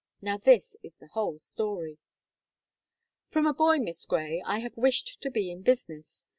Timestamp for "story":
1.37-1.99